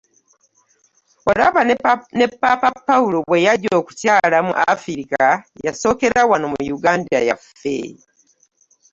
[1.29, 1.61] Olaba
[2.19, 5.23] ne Ppaapa Pawulo bweyajja okukyala mu Africa
[5.65, 7.77] yasokera wano mu Uganda yaffe!.